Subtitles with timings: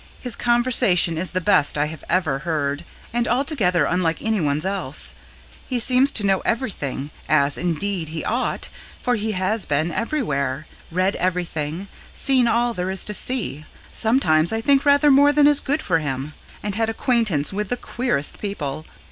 [0.19, 5.13] His conversation is the best I have ever heard, and altogether unlike anyone's else.
[5.67, 8.69] He seems to know everything, as, indeed, he ought,
[8.99, 14.59] for he has been everywhere, read everything, seen all there is to see sometimes I
[14.59, 16.33] think rather more than is good for him
[16.63, 18.87] and had acquaintance with the QUEEREST people.